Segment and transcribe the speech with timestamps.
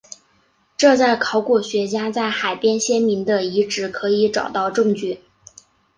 [0.77, 5.21] 这在考古学家在海边先民的遗迹可以找到证据。